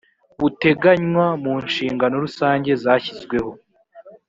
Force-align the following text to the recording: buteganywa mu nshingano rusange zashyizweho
buteganywa 0.39 1.27
mu 1.43 1.53
nshingano 1.65 2.15
rusange 2.25 2.71
zashyizweho 2.83 3.51